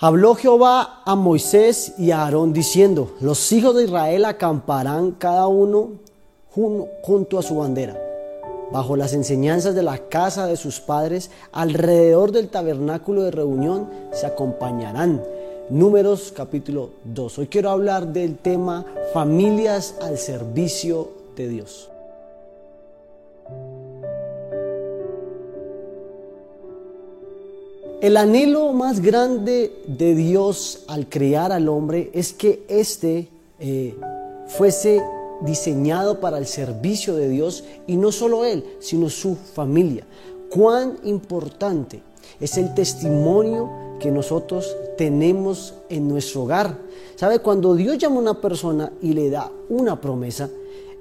[0.00, 5.94] Habló Jehová a Moisés y a Aarón diciendo, los hijos de Israel acamparán cada uno
[6.48, 8.00] junto a su bandera,
[8.70, 14.26] bajo las enseñanzas de la casa de sus padres, alrededor del tabernáculo de reunión se
[14.26, 15.20] acompañarán.
[15.68, 17.40] Números capítulo 2.
[17.40, 21.90] Hoy quiero hablar del tema familias al servicio de Dios.
[28.00, 33.96] El anhelo más grande de Dios al crear al hombre es que éste eh,
[34.46, 35.02] fuese
[35.40, 40.06] diseñado para el servicio de Dios y no solo él, sino su familia.
[40.48, 42.00] Cuán importante
[42.38, 46.78] es el testimonio que nosotros tenemos en nuestro hogar.
[47.16, 47.40] ¿Sabe?
[47.40, 50.48] Cuando Dios llama a una persona y le da una promesa,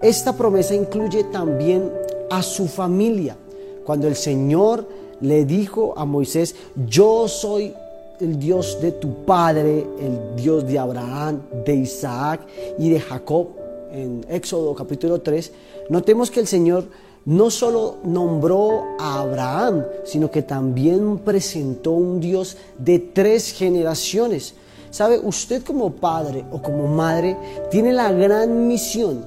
[0.00, 1.92] esta promesa incluye también
[2.30, 3.36] a su familia.
[3.84, 4.86] Cuando el Señor
[5.20, 6.54] le dijo a Moisés,
[6.88, 7.72] yo soy
[8.20, 12.40] el Dios de tu padre, el Dios de Abraham, de Isaac
[12.78, 13.48] y de Jacob,
[13.92, 15.52] en Éxodo capítulo 3,
[15.90, 16.84] notemos que el Señor
[17.26, 24.54] no solo nombró a Abraham, sino que también presentó un Dios de tres generaciones.
[24.90, 25.18] ¿Sabe?
[25.18, 27.36] Usted como padre o como madre
[27.70, 29.26] tiene la gran misión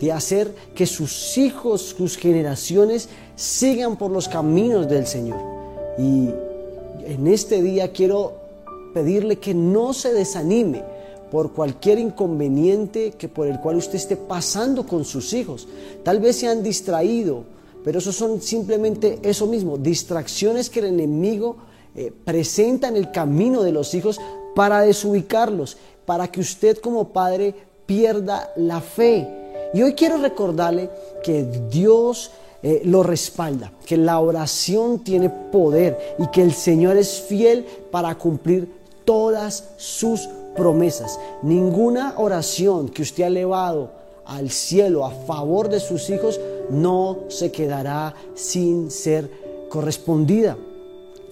[0.00, 5.40] de hacer que sus hijos, sus generaciones sigan por los caminos del Señor.
[5.98, 6.30] Y
[7.06, 8.32] en este día quiero
[8.92, 10.82] pedirle que no se desanime
[11.30, 15.66] por cualquier inconveniente que por el cual usted esté pasando con sus hijos.
[16.02, 17.44] Tal vez se han distraído,
[17.84, 21.56] pero eso son simplemente eso mismo, distracciones que el enemigo
[21.96, 24.20] eh, presenta en el camino de los hijos
[24.54, 27.54] para desubicarlos, para que usted como padre
[27.86, 30.88] pierda la fe y hoy quiero recordarle
[31.24, 32.30] que Dios
[32.66, 38.14] eh, lo respalda, que la oración tiene poder y que el Señor es fiel para
[38.14, 38.66] cumplir
[39.04, 40.26] todas sus
[40.56, 41.20] promesas.
[41.42, 43.90] Ninguna oración que usted ha elevado
[44.24, 49.30] al cielo a favor de sus hijos no se quedará sin ser
[49.68, 50.56] correspondida.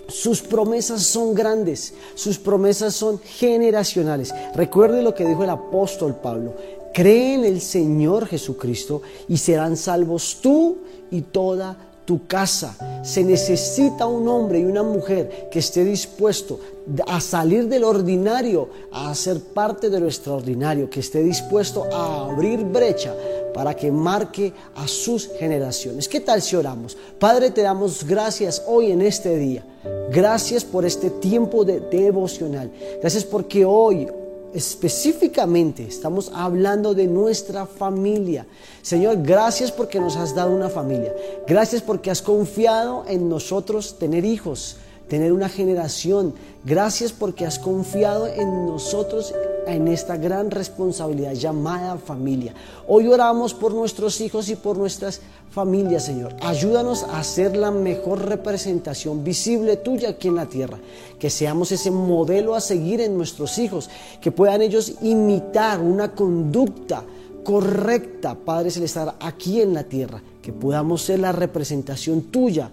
[0.09, 4.35] Sus promesas son grandes, sus promesas son generacionales.
[4.55, 6.53] Recuerde lo que dijo el apóstol Pablo,
[6.93, 10.79] Cree en el Señor Jesucristo y serán salvos tú
[11.11, 12.77] y toda tu casa.
[13.03, 16.61] Se necesita un hombre y una mujer que esté dispuesto
[17.07, 22.65] a salir del ordinario, a ser parte de lo extraordinario, que esté dispuesto a abrir
[22.65, 23.15] brecha
[23.55, 26.09] para que marque a sus generaciones.
[26.09, 26.97] ¿Qué tal si oramos?
[27.19, 29.65] Padre, te damos gracias hoy en este día.
[30.11, 32.71] Gracias por este tiempo de devocional.
[33.01, 34.09] Gracias porque hoy
[34.55, 38.47] específicamente estamos hablando de nuestra familia.
[38.83, 41.15] Señor, gracias porque nos has dado una familia.
[41.47, 44.77] Gracias porque has confiado en nosotros tener hijos,
[45.09, 46.35] tener una generación.
[46.65, 49.35] Gracias porque has confiado en nosotros
[49.67, 52.55] en esta gran responsabilidad llamada familia.
[52.87, 56.35] Hoy oramos por nuestros hijos y por nuestras familias, Señor.
[56.41, 60.79] Ayúdanos a ser la mejor representación visible tuya aquí en la tierra.
[61.19, 63.91] Que seamos ese modelo a seguir en nuestros hijos,
[64.21, 67.05] que puedan ellos imitar una conducta
[67.45, 70.23] correcta, Padre Celestial, aquí en la tierra.
[70.41, 72.71] Que podamos ser la representación tuya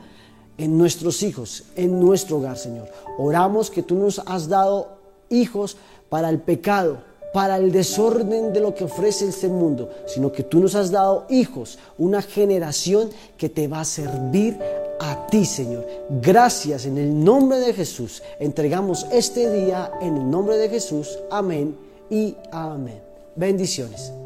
[0.57, 2.89] en nuestros hijos, en nuestro hogar, Señor.
[3.17, 4.98] Oramos que tú nos has dado
[5.29, 5.77] hijos
[6.09, 6.97] para el pecado,
[7.33, 11.25] para el desorden de lo que ofrece este mundo, sino que tú nos has dado
[11.29, 14.57] hijos, una generación que te va a servir
[14.99, 15.85] a ti, Señor.
[16.21, 18.21] Gracias en el nombre de Jesús.
[18.39, 21.19] Entregamos este día en el nombre de Jesús.
[21.29, 21.75] Amén
[22.09, 22.99] y amén.
[23.35, 24.18] Bendiciones.